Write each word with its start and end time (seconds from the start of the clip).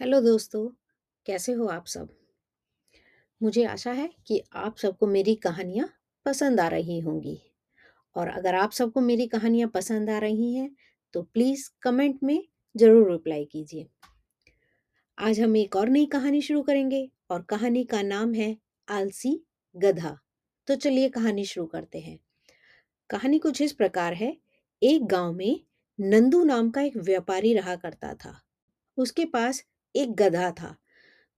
Hello 0.00 0.20
दोस्तों, 0.20 0.68
कैसे 1.26 1.52
हो 1.52 1.66
आप 1.66 1.86
सब? 1.86 2.08
मुझे 3.42 3.64
आशा 3.64 3.92
है 3.92 4.10
कि 4.26 4.42
आप 4.52 4.76
सबको 4.76 5.06
मेरी 5.06 5.34
कहानियाँ 5.34 5.88
पसंद 6.26 6.60
आ 6.60 6.68
रही 6.68 7.00
होंगी 7.00 7.40
और 8.16 8.28
अगर 8.28 8.54
आप 8.54 8.72
सबको 8.72 9.00
मेरी 9.00 9.26
कहानियाँ 9.26 9.68
पसंद 9.68 10.10
आ 10.10 10.18
रही 10.18 10.54
हैं, 10.54 10.76
तो 11.12 11.22
प्लीज़ 11.22 11.70
कमेंट 11.82 12.18
में 12.22 12.44
ज़रूर 12.76 13.12
रिप्लाई 13.12 13.44
कीजिए। 13.44 13.86
आज 15.18 15.40
हम 15.40 15.56
एक 15.56 15.76
और 15.76 15.88
नई 15.88 16.06
कहानी 16.06 16.42
शुरू 16.42 16.62
करेंगे 16.62 17.10
और 17.30 17.42
कहानी 17.42 17.84
का 17.84 18.02
नाम 18.02 18.34
है 18.34 18.56
आलसी 18.88 19.46
गधा। 19.76 20.18
तो 20.66 20.74
चलिए 20.74 21.08
कहानी 21.08 21.44
शुरू 21.44 21.66
करते 21.66 21.98
हैं। 21.98 22.18
कहानी 23.10 23.38
कुछ 23.38 23.62
इस 23.62 23.72
प्रकार 23.72 24.14
है, 24.14 24.36
एक 24.82 25.06
गाँव 25.06 25.32
में 25.32 25.60
नंदू 26.00 26.44
नाम 26.44 26.70
का 26.70 26.80
एक 26.80 26.96
व्यापारी 26.96 27.54
रहा 27.54 27.76
करता 27.76 28.14
था। 28.14 28.42
उसके 28.96 29.24
पास 29.24 29.64
एक 29.96 30.14
गधा 30.14 30.50
था, 30.50 30.76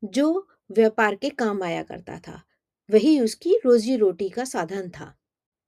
जो 0.04 0.48
व्यापार 0.70 1.14
के 1.14 1.30
काम 1.30 1.62
आया 1.62 1.82
करता 1.82 2.18
था। 2.18 2.42
वही 2.90 3.20
उसकी 3.20 3.54
रोजी-रोटी 3.64 4.28
का 4.28 4.44
साधन 4.44 4.90
था। 4.90 5.16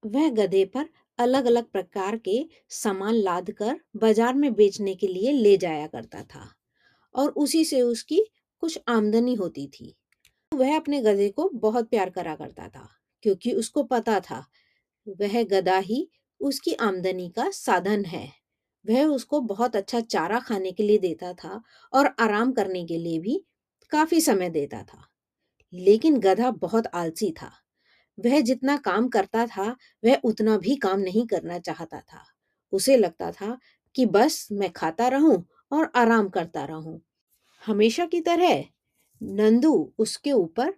वह 0.06 0.30
गधे 0.30 0.64
पर 0.64 0.88
अलग-अलग 1.18 1.64
प्रकार 1.64 2.16
के 2.16 2.48
सामान 2.68 3.14
लाद 3.14 3.50
कर 3.50 3.80
बाज़ार 3.96 4.34
में 4.34 4.54
बेचने 4.54 4.94
के 4.94 5.06
लिए 5.06 5.32
ले 5.32 5.56
जाया 5.56 5.86
करता 5.86 6.22
था 6.22 6.54
और 7.14 7.30
उसी 7.30 7.64
से 7.64 7.82
उसकी 7.82 8.24
कुछ 8.58 8.78
आमदनी 8.88 9.34
होती 9.34 9.66
थी। 9.66 9.96
वह 10.54 10.76
अपने 10.76 11.00
गधे 11.00 11.28
को 11.28 11.50
बहुत 11.54 11.88
प्यार 11.90 12.10
करा 12.10 12.36
करता 12.36 12.68
था, 12.68 12.88
क्योंकि 13.22 13.52
उसको 13.52 13.82
पता 13.82 14.20
था, 14.20 14.46
वह 15.08 15.44
गधा 15.44 15.78
ही 15.78 16.10
उसकी 16.40 16.72
आमदनी 16.74 17.30
का 17.30 17.50
साधन 17.50 18.04
है। 18.04 18.32
वह 18.88 19.04
उसको 19.06 19.40
बहुत 19.42 19.76
अच्छा 19.76 20.00
चारा 20.00 20.40
खाने 20.40 20.72
के 20.72 20.82
लिए 20.82 20.98
देता 20.98 21.32
था 21.34 21.62
और 21.92 22.14
आराम 22.20 22.52
करने 22.52 22.84
के 22.86 22.98
लिए 22.98 23.18
भी 23.18 23.42
काफ़ी 23.92 24.20
समय 24.20 24.50
देता 24.50 24.82
था। 24.82 25.08
लेकिन 25.72 26.18
गधा 26.20 26.50
बहुत 26.52 26.86
आलसी 26.94 27.30
था। 27.32 27.52
वह 28.18 28.40
जितना 28.40 28.76
काम 28.78 29.08
करता 29.08 29.46
था, 29.46 29.76
वह 30.04 30.20
उतना 30.24 30.58
भी 30.58 30.76
काम 30.76 31.00
नहीं 31.00 31.26
करना 31.26 31.58
चाहता 31.58 32.00
था। 32.00 32.24
उसे 32.72 32.96
लगता 32.96 33.30
था 33.32 33.58
कि 33.94 34.06
बस 34.06 34.48
मैं 34.52 34.70
खाता 34.72 35.08
रहूँ 35.08 35.44
और 35.72 35.90
आराम 35.96 36.28
करता 36.28 36.64
रहूँ। 36.64 37.00
हमेशा 37.62 38.06
की 38.06 38.20
तरह 38.20 38.64
नंदू 39.20 39.72
उसके 39.98 40.32
ऊपर 40.32 40.74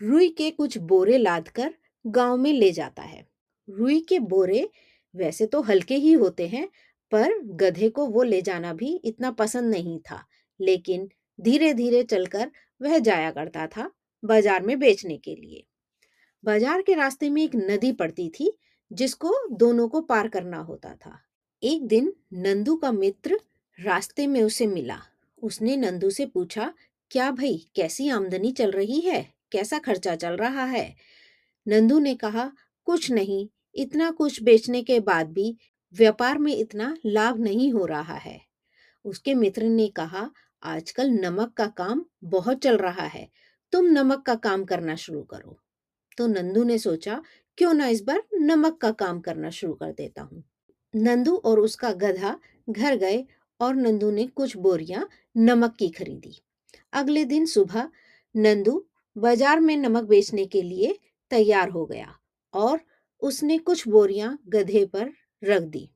रुई 0.00 0.28
के 0.28 0.50
कुछ 0.50 0.78
बोरे 0.78 1.18
लादकर 1.18 1.74
गाँव 2.04 2.36
में 2.36 2.52
ले 2.52 2.70
जाता 2.72 3.02
है। 3.02 3.26
रुई 3.68 4.00
के 4.00 4.18
बोरे 4.18 4.68
वैसे 5.14 5.46
तो 5.46 5.62
हल्के 5.62 5.94
ही 5.96 6.12
होते 6.12 6.48
हैं, 6.48 6.68
पर 7.10 7.38
गधे 7.42 7.88
को 7.88 8.06
वो 8.06 8.22
ले 8.22 8.42
जाना 8.42 8.72
भी 8.72 9.00
इतना 9.04 9.30
पसंद 9.30 9.70
नहीं 9.70 9.98
था। 9.98 10.24
लेकिन 10.60 11.10
धीरे-धीरे 11.40 12.02
चलकर 12.02 12.50
वह 12.82 12.98
जाया 12.98 13.30
करता 13.30 13.66
था 13.66 13.90
बाज़ार 14.24 14.62
में 14.62 14.78
बेचने 14.78 15.16
के 15.16 15.34
लिए। 15.34 15.66
बाज़ार 16.44 16.82
के 16.82 16.94
रास्ते 16.94 17.30
में 17.30 17.42
एक 17.42 17.50
नदी 17.54 17.92
पड़ती 17.92 18.28
थी, 18.28 18.58
जिसको 18.92 19.36
दोनों 19.50 19.88
को 19.88 20.00
पार 20.00 20.28
करना 20.28 20.58
होता 20.58 20.94
था। 20.94 21.18
एक 21.62 21.86
दिन 21.86 22.12
नंदू 22.32 22.76
का 22.76 22.92
मित्र 22.92 23.40
रास्ते 23.80 24.26
में 24.26 24.42
उसे 24.42 24.66
मिला। 24.66 24.98
उसने 25.42 25.76
नंदू 25.76 26.10
से 26.10 26.26
पूछा, 26.26 26.74
क्या 27.10 27.30
भाई 27.30 27.66
कैसी 27.74 28.08
आमदनी 28.08 28.52
चल 28.52 28.70
रही 28.70 29.00
है? 29.00 29.34
कैसा 29.52 29.78
खर्चा 29.78 30.16
चल 30.16 30.32
रहा 30.32 30.64
है? 30.64 30.96
नंदू 31.68 31.98
ने 31.98 32.14
कहा, 32.14 32.52
कुछ 32.84 33.10
नहीं, 33.10 33.48
इतना 33.74 34.10
कुछ 34.10 34.42
बेचने 34.42 34.82
के 34.82 35.00
बाद 35.00 35.32
भी 35.32 35.56
व्यापार 35.94 36.38
में 36.38 36.56
इतना 36.56 36.96
लाभ 37.06 37.40
नहीं 37.40 37.72
हो 37.72 37.86
रहा 37.86 38.14
है। 38.14 38.40
उसके 39.04 39.34
मित्र 39.34 39.64
ने 39.64 39.88
कहा, 39.88 40.30
आजकल 40.62 41.10
नमक 41.10 41.52
का 41.52 41.66
काम 41.66 42.04
बहुत 42.24 42.58
चल 42.58 42.76
रहा 42.76 43.06
है, 43.06 43.28
तुम 43.72 43.86
नमक 43.86 44.22
का 44.22 44.34
काम 44.34 44.64
करना 44.64 44.94
शुरू 44.94 45.22
करो। 45.22 45.58
तो 46.18 46.26
नंदू 46.26 46.62
ने 46.64 46.78
सोचा, 46.78 47.22
क्यों 47.58 47.72
ना 47.74 47.86
इस 47.86 48.02
बार 48.02 48.22
नमक 48.34 48.78
का 48.78 48.90
काम 48.90 49.20
करना 49.20 49.50
शुरू 49.50 49.74
कर 49.74 49.92
देता 49.92 50.22
हूँ। 50.22 50.42
नंदू 50.94 51.34
और 51.36 51.60
उसका 51.60 51.92
गधा 51.92 52.38
घर 52.68 52.96
गए 52.96 53.24
और 53.60 53.74
नंदू 53.74 54.10
ने 54.10 54.26
कुछ 54.26 54.56
बोरियाँ 54.56 55.08
नमक 55.36 55.76
की 55.78 55.88
खरीदी। 55.88 56.36
अगले 56.92 57.24
दिन 57.24 57.46
सुबह 57.46 57.88
नंदू 58.34 58.84
बाज़ार 59.16 59.60
में 59.60 59.76
नमक 59.76 60.04
बेचने 60.04 60.44
के 60.46 60.62
लिए 60.62 60.98
तैयार 61.30 61.68
हो 61.68 61.84
गया 61.86 62.14
और 62.54 62.80
उसने 63.22 63.58
कुछ 63.58 63.88
बोरियाँ 63.88 64.38
गधे 64.48 64.84
पर 64.84 65.10
रख 65.42 65.62
दी। 65.62 65.88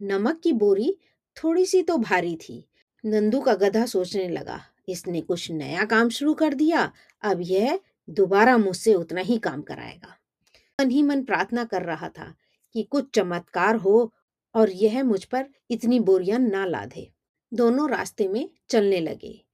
नमक 0.00 0.40
की 0.40 0.52
बोरी 0.52 0.96
थोड़ी 1.36 1.66
सी 1.66 1.82
तो 1.82 1.96
भारी 1.98 2.36
थी। 2.36 2.64
नंदू 3.04 3.40
का 3.40 3.54
गधा 3.54 3.86
सोचने 3.86 4.28
लगा, 4.28 4.60
इसने 4.88 5.20
कुछ 5.20 5.50
नया 5.50 5.84
काम 5.84 6.08
शुरू 6.08 6.34
कर 6.34 6.54
दिया, 6.54 6.92
अब 7.22 7.40
यह 7.40 7.80
दोबारा 8.08 8.58
मुझसे 8.58 8.94
उतना 8.94 9.20
ही 9.20 9.38
काम 9.38 9.62
कराएगा। 9.62 10.16
मन 10.80 10.90
ही 10.90 11.02
मन 11.02 11.22
प्रार्थना 11.22 11.64
कर 11.64 11.82
रहा 11.82 12.08
था 12.08 12.34
कि 12.72 12.82
कुछ 12.82 13.10
चमत्कार 13.14 13.76
हो 13.76 14.12
और 14.54 14.70
यह 14.70 15.02
मुझ 15.04 15.24
पर 15.24 15.46
इतनी 15.70 16.00
बोरियाँ 16.00 16.38
ना 16.38 16.64
लादे। 16.64 17.10
दोनों 17.52 17.90
रास्ते 17.90 18.28
में 18.28 18.48
चलने 18.68 19.00
लगे। 19.00 19.44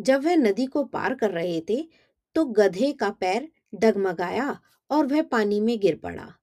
जब 0.00 0.24
वह 0.24 0.36
नदी 0.36 0.66
को 0.66 0.84
पार 0.84 1.14
कर 1.14 1.30
रहे 1.30 1.60
थे, 1.60 1.88
तो 2.34 2.44
गधे 2.44 2.92
का 2.92 3.10
पैर 3.10 3.48
डगमगाया 3.74 4.60
और 4.90 5.06
वह 5.06 5.22
पानी 5.22 5.60
में 5.60 5.78
गिर 5.80 5.96
पड़ा। 5.96 6.34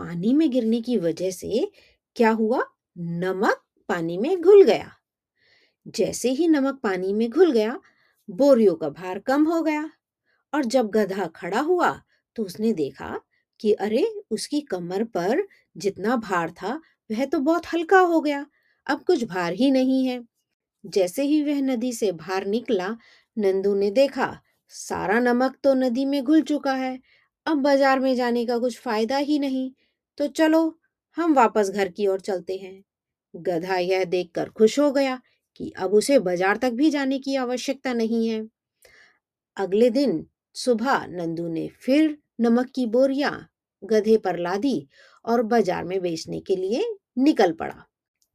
पानी 0.00 0.32
में 0.34 0.50
गिरने 0.50 0.80
की 0.80 0.96
वजह 0.96 1.30
से 1.30 1.70
क्या 2.16 2.30
हुआ? 2.30 2.64
नमक 2.98 3.62
पानी 3.88 4.18
में 4.18 4.40
घुल 4.40 4.62
गया। 4.62 4.92
जैसे 5.88 6.30
ही 6.30 6.48
नमक 6.48 6.80
पानी 6.82 7.12
में 7.12 7.30
घुल 7.30 7.52
गया, 7.52 7.80
बोरियों 8.30 8.74
का 8.74 8.88
भार 8.88 9.18
कम 9.18 9.44
हो 9.44 9.62
गया 9.62 9.90
और 10.54 10.64
जब 10.64 10.88
गधा 10.88 11.26
खड़ा 11.26 11.60
हुआ, 11.60 12.02
तो 12.36 12.42
उसने 12.42 12.72
देखा 12.72 13.20
कि 13.60 13.72
अरे 13.72 14.22
उसकी 14.30 14.60
कमर 14.60 15.04
पर 15.04 15.46
जितना 15.76 16.16
भार 16.16 16.50
था, 16.50 16.80
वह 17.10 17.24
तो 17.24 17.38
बहुत 17.38 17.66
हल्का 17.66 18.00
हो 18.00 18.20
गया। 18.20 18.46
अब 18.86 19.02
कुछ 19.02 19.24
भार 19.24 19.52
ही 19.52 19.70
नहीं 19.70 20.06
है। 20.06 20.24
जैसे 20.86 21.22
ही 21.22 21.42
वह 21.42 21.60
नदी 21.62 21.92
से 21.92 22.12
बाहर 22.12 22.46
निकला, 22.46 22.96
नंदू 23.38 23.74
ने 23.74 23.90
देखा, 23.90 24.40
सारा 24.68 25.18
नमक 25.20 25.56
तो 25.64 25.74
नदी 25.74 26.04
में 26.04 26.24
घुल 26.24 26.42
चुका 26.42 26.74
है। 26.74 27.00
अब 27.46 27.56
बाज़ार 27.56 28.00
में 28.00 28.16
जाने 28.16 28.46
का 28.46 28.58
कुछ 28.58 28.78
फ़ायदा 28.78 29.16
ही 29.16 29.38
नहीं। 29.38 29.72
तो 30.20 30.26
चलो, 30.26 30.78
हम 31.16 31.34
वापस 31.34 31.70
घर 31.70 31.88
की 31.88 32.06
ओर 32.06 32.20
चलते 32.20 32.56
हैं। 32.56 32.82
गधा 33.34 33.76
यह 33.76 34.04
देखकर 34.04 34.48
खुश 34.48 34.78
हो 34.78 34.90
गया 34.92 35.20
कि 35.56 35.72
अब 35.76 35.92
उसे 35.94 36.18
बाज़ार 36.18 36.56
तक 36.56 36.70
भी 36.70 36.90
जाने 36.90 37.18
की 37.18 37.36
आवश्यकता 37.36 37.92
नहीं 37.92 38.26
है। 38.28 38.40
अगले 39.56 39.88
दिन 39.90 40.24
सुबह 40.56 41.06
नंदू 41.06 41.46
ने 41.48 41.66
फिर 41.80 42.16
नमक 42.40 42.70
की 42.74 42.84
बोरियाँ 42.86 43.32
गधे 43.82 44.16
पर 44.16 44.38
लादी 44.38 44.88
और 45.24 45.42
बाज़ार 45.42 45.84
में 45.84 46.00
बेचने 46.00 46.40
के 46.40 46.56
लिए 46.56 46.84
निकल 47.18 47.52
पड़ा। 47.52 47.84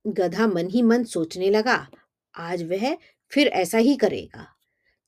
गधा 0.05 0.47
मन 0.47 0.67
ही 0.67 0.81
मन 0.81 1.03
सोचने 1.03 1.49
लगा, 1.49 1.87
आज 2.35 2.63
वह 2.63 2.97
फिर 3.31 3.47
ऐसा 3.47 3.77
ही 3.77 3.95
करेगा। 3.95 4.47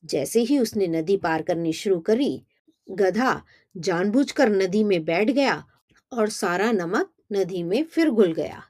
जैसे 0.03 0.41
ही 0.41 0.59
उसने 0.59 0.87
नदी 0.87 1.17
पार 1.17 1.41
करनी 1.41 1.73
शुरू 1.73 1.99
करी, 1.99 2.45
गधा 2.87 3.41
जानबूझकर 3.75 4.49
नदी 4.51 4.83
में 4.83 5.03
बैठ 5.05 5.31
गया 5.31 5.63
और 6.11 6.29
सारा 6.29 6.71
नमक 6.71 7.09
नदी 7.33 7.61
में 7.63 7.83
फिर 7.85 8.09
घुल 8.09 8.33
गया। 8.33 8.63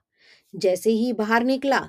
जैसे 0.53 0.91
ही 0.91 1.13
बाहर 1.13 1.43
निकला, 1.43 1.79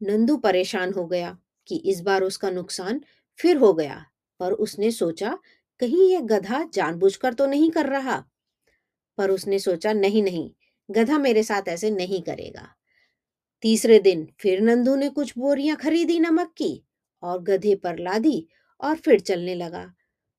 नंदू 0.00 0.36
परेशान 0.38 0.92
हो 0.92 1.06
गया 1.06 1.36
कि 1.68 1.76
इस 1.86 2.00
बार 2.00 2.22
उसका 2.22 2.50
नुकसान 2.50 3.00
फिर 3.38 3.56
हो 3.56 3.72
गया 3.74 4.04
पर 4.40 4.52
उसने 4.60 4.90
सोचा 4.92 5.38
कहीं 5.80 6.10
यह 6.10 6.20
गधा 6.26 6.62
जानबूझकर 6.74 7.34
तो 7.34 7.46
नहीं 7.46 7.70
कर 7.70 7.86
रहा? 7.86 8.24
पर 9.18 9.30
उसने 9.30 9.58
सोचा 9.58 9.92
नहीं 9.92 10.22
नहीं 10.22 10.50
गधा 10.88 11.18
मेरे 11.18 11.42
साथ 11.42 11.68
ऐसे 11.68 11.90
नहीं 11.90 12.22
करेगा। 12.22 12.68
तीसरे 13.62 13.98
दिन 14.00 14.26
फिर 14.40 14.60
नंदू 14.60 14.94
ने 14.96 15.08
कुछ 15.10 15.32
बोरियाँ 15.38 15.76
खरीदी 15.76 16.18
नमक 16.20 16.52
की 16.56 16.72
और 17.22 17.42
गधे 17.42 17.74
पर 17.76 17.98
लादी 17.98 18.36
और 18.80 18.96
फिर 18.96 19.20
चलने 19.20 19.54
लगा। 19.54 19.84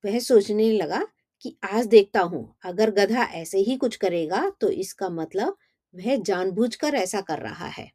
वह 0.04 0.20
सोचने 0.20 0.72
लगा 0.72 1.02
कि 1.46 1.56
आज 1.66 1.86
देखता 1.86 2.22
हूँ, 2.22 2.56
अगर 2.66 2.92
गधा 2.92 3.24
ऐसे 3.24 3.58
ही 3.58 3.76
कुछ 3.78 3.96
करेगा 3.96 4.50
तो 4.62 4.70
इसका 4.70 5.10
मतलब 5.10 5.58
वह 5.94 6.16
जानबूझकर 6.16 6.96
ऐसा 6.96 7.22
कर 7.22 7.40
रहा 7.40 7.68
है। 7.68 7.90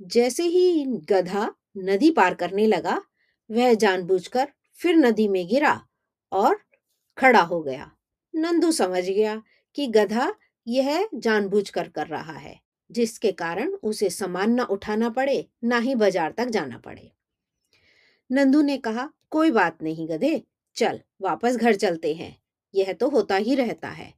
जैसे 0.00 0.42
ही 0.42 0.84
गधा 1.10 1.46
नदी 1.78 2.10
पार 2.10 2.34
करने 2.34 2.66
लगा, 2.66 3.00
वह 3.50 3.74
जानबूझकर 3.74 4.48
फिर 4.78 4.96
नदी 4.96 5.28
में 5.28 5.46
गिरा 5.48 5.80
और 6.32 6.58
खड़ा 7.18 7.40
हो 7.40 7.60
गया। 7.62 7.90
नंदू 8.34 8.70
समझ 8.72 9.04
गया 9.04 9.42
कि 9.76 9.86
गधा 9.86 10.32
यह 10.66 11.08
जानबूझकर 11.14 11.88
कर 11.88 12.06
रहा 12.06 12.32
है, 12.32 12.58
जिसके 12.90 13.32
कारण 13.32 13.72
उसे 13.72 14.10
सामान 14.10 14.60
न 14.60 14.60
उठाना 14.60 15.08
पड़े, 15.10 15.46
ना 15.64 15.78
ही 15.78 15.94
बाज़ार 15.94 16.32
तक 16.32 16.48
जाना 16.48 16.78
पड़े। 16.78 17.10
नंदू 18.30 18.62
ने 18.62 18.78
कहा, 18.78 19.08
कोई 19.30 19.50
बात 19.50 19.82
नहीं 19.82 20.08
गधे, 20.08 20.42
चल, 20.76 21.00
वापस 21.20 21.56
घर 21.56 21.74
चलते 21.74 22.14
हैं। 22.14 22.36
यह 22.74 22.92
तो 22.92 23.08
होता 23.08 23.36
ही 23.36 23.54
रहता 23.54 23.88
है। 23.88 24.14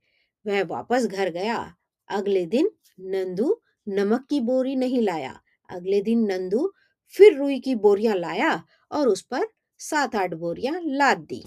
वह 0.47 0.65
वापस 0.65 1.07
घर 1.07 1.31
गया। 1.31 1.77
अगले 2.09 2.47
दिन 2.47 2.71
नंदू 3.01 3.61
नमक 3.89 4.27
की 4.31 4.41
बोरी 4.41 4.77
नहीं 4.77 5.03
लाया। 5.03 5.41
अगले 5.69 6.03
दिन 6.03 6.33
नंदू 6.33 6.73
फिर 7.09 7.35
रुई 7.35 7.61
की 7.61 7.75
बोरियाँ 7.75 8.17
लाया 8.17 8.65
और 8.93 9.09
उस 9.09 9.23
पर 9.23 9.47
सात 9.79 10.17
आठ 10.17 10.35
बोरियाँ 10.35 10.81
लाद 10.85 11.19
दी। 11.19 11.45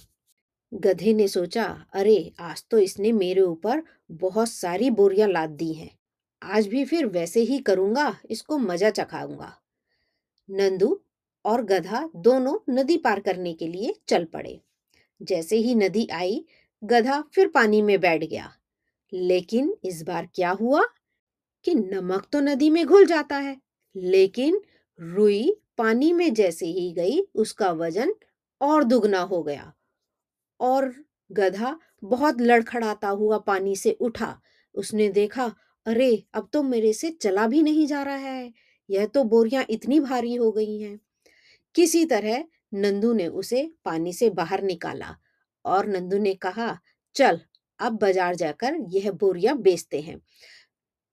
गधे 0.73 1.13
ने 1.13 1.27
सोचा, 1.27 1.85
अरे, 1.93 2.33
आज 2.39 2.65
तो 2.71 2.79
इसने 2.79 3.11
मेरे 3.11 3.41
ऊपर 3.41 3.83
बहुत 4.11 4.49
सारी 4.49 4.89
बोरियाँ 4.89 5.29
लाद 5.29 5.49
दी 5.49 5.73
हैं। 5.73 5.99
आज 6.43 6.67
भी 6.67 6.85
फिर 6.85 7.05
वैसे 7.05 7.39
ही 7.39 7.59
करूँगा, 7.59 8.19
इसको 8.29 8.57
मज़ा 8.57 8.89
चखाऊँगा। 8.89 9.57
नंदू 10.49 11.01
और 11.45 11.63
गधा 11.63 12.09
दोनों 12.15 12.73
नदी 12.73 12.97
पार 12.97 13.19
करने 13.19 13.53
के 13.53 13.67
लिए 13.67 13.95
चल 14.07 14.25
पड़े। 14.25 14.61
जैसे 15.21 15.55
ही 15.55 15.75
नदी 15.75 16.07
आई 16.13 16.45
गधा 16.83 17.23
फिर 17.33 17.47
पानी 17.47 17.81
में 17.81 17.99
बैठ 17.99 18.23
गया। 18.23 18.53
लेकिन 19.13 19.75
इस 19.83 20.03
बार 20.03 20.29
क्या 20.35 20.49
हुआ 20.51 20.83
कि 21.63 21.75
नमक 21.75 22.27
तो 22.31 22.39
नदी 22.39 22.69
में 22.69 22.85
घुल 22.85 23.05
जाता 23.05 23.37
है, 23.37 23.61
लेकिन 23.95 24.61
रुई 24.99 25.57
पानी 25.77 26.13
में 26.13 26.33
जैसे 26.33 26.65
ही 26.65 26.91
गई, 26.91 27.27
उसका 27.35 27.71
वज़न 27.71 28.13
और 28.61 28.83
दुगना 28.83 29.19
हो 29.19 29.43
गया। 29.43 29.73
और 30.59 30.95
गधा 31.31 31.79
बहुत 32.03 32.41
लड़खड़ाता 32.41 33.07
हुआ 33.07 33.37
पानी 33.37 33.75
से 33.75 33.91
उठा। 33.91 34.41
उसने 34.75 35.09
देखा, 35.09 35.55
अरे, 35.85 36.23
अब 36.33 36.49
तो 36.53 36.63
मेरे 36.63 36.93
से 36.93 37.09
चला 37.09 37.47
भी 37.47 37.63
नहीं 37.63 37.87
जा 37.87 38.03
रहा 38.03 38.15
है। 38.15 38.53
यह 38.89 39.05
तो 39.05 39.23
बोरियाँ 39.23 39.65
इतनी 39.69 39.99
भारी 39.99 40.35
हो 40.35 40.51
गई 40.51 40.79
हैं। 40.79 40.99
किसी 41.75 42.05
तरह 42.05 42.45
नंदू 42.73 43.13
ने 43.13 43.27
उसे 43.27 43.73
पानी 43.85 44.13
से 44.13 44.29
बाहर 44.29 44.63
निकाला। 44.63 45.17
और 45.65 45.87
नंदू 45.87 46.17
ने 46.17 46.33
कहा, 46.35 46.77
चल, 47.15 47.39
अब 47.79 47.97
बाज़ार 47.97 48.35
जाकर 48.35 48.77
यह 48.89 49.11
बोरियाँ 49.11 49.57
बेचते 49.57 50.01
हैं। 50.01 50.19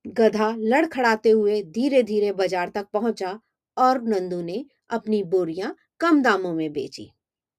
गधा 0.04 0.54
लड़खड़ाते 0.58 1.30
हुए 1.30 1.62
धीरे 1.64 2.02
धीरे 2.02 2.32
बाज़ार 2.32 2.68
तक 2.68 2.86
पहुँचा 2.92 3.38
और 3.76 4.02
नंदू 4.02 4.40
ने 4.42 4.64
अपनी 4.90 5.22
बोरियाँ 5.24 5.74
कम 6.00 6.22
दामों 6.22 6.52
में 6.54 6.72
बेची। 6.72 7.10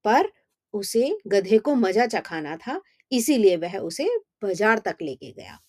पर 0.06 0.32
उसे 0.74 1.18
गधे 1.28 1.58
को 1.58 1.76
मज़ा 1.76 2.06
चखाना 2.06 2.56
था, 2.58 2.80
इसीलिए 3.12 3.58
वह 3.58 3.78
उसे 3.78 4.08
बाज़ार 4.44 4.80
तक 4.80 4.98
लेके 5.02 5.32
गया। 5.32 5.60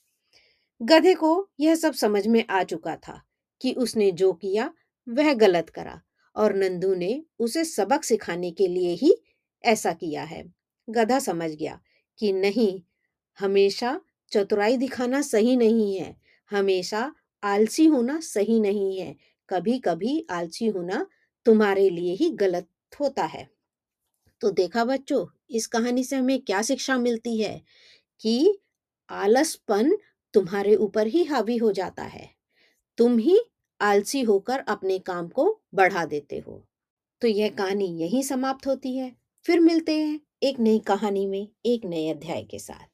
गधे 0.81 1.15
को 1.15 1.49
यह 1.61 1.75
सब 1.75 1.93
समझ 1.95 2.27
में 2.27 2.45
आ 2.51 2.63
चुका 2.63 2.97
था 2.99 3.21
कि 3.61 3.73
उसने 3.75 4.11
जो 4.13 4.33
किया, 4.33 4.73
वह 5.07 5.33
गलत 5.35 5.69
करा 5.71 6.01
और 6.37 6.55
नंदू 6.55 6.95
ने 6.95 7.23
उसे 7.39 7.65
सबक 7.65 8.05
सिखाने 8.05 8.51
के 8.51 8.67
लिए 8.67 8.93
ही 8.95 9.15
ऐसा 9.65 9.93
किया 9.93 10.23
है। 10.25 10.43
गधा 10.93 11.19
समझ 11.19 11.51
गया 11.51 11.81
कि 12.19 12.33
नहीं, 12.33 12.81
हमेशा 13.39 14.01
चतुराई 14.33 14.77
दिखाना 14.77 15.23
सही 15.23 15.57
नहीं 15.57 15.97
है, 15.97 16.17
हमेशा 16.51 17.13
आलसी 17.43 17.87
होना 17.87 18.21
सही 18.21 18.61
नहीं 18.61 18.99
है 18.99 19.17
कभी 19.49 19.79
कभी 19.79 20.27
आलसी 20.31 20.67
होना 20.67 21.07
तुम्हारे 21.47 21.91
लिए 21.91 22.15
ही 22.15 22.31
गलत 22.31 22.69
होता 23.01 23.25
है। 23.25 23.49
तो 24.41 24.51
देखा 24.51 24.85
बच्चों, 24.85 25.27
इस 25.51 25.67
कहानी 25.67 26.05
से 26.05 26.17
हमें 26.17 26.41
क्या 26.43 26.63
शिक्षा 26.63 26.99
मिलती 26.99 27.41
है 27.41 27.63
कि 28.21 28.59
आलसपन 29.11 29.97
तुम्हारे 30.35 30.75
ऊपर 30.77 31.07
ही 31.07 31.25
हावी 31.25 31.57
हो 31.57 31.73
जाता 31.73 32.03
है। 32.03 32.29
तुम 32.99 33.19
ही 33.19 33.39
आलसी 33.81 34.23
होकर 34.23 34.59
अपने 34.69 34.99
काम 34.99 35.29
को 35.29 35.61
बढ़ा 35.75 36.05
देते 36.05 36.39
हो। 36.39 36.63
तो 37.23 37.29
यह 37.29 37.51
कहानी 37.51 37.87
यहीं 37.99 38.23
समाप्त 38.23 38.67
होती 38.67 38.97
है, 38.97 39.13
फिर 39.47 39.61
मिलते 39.61 39.99
हैं। 40.01 40.21
एक 40.43 40.61
नई 40.61 40.79
कहानी 40.79 41.27
में 41.27 41.49
एक 41.67 41.85
नए 41.85 42.09
अध्याय 42.11 42.43
के 42.43 42.59
साथ। 42.59 42.92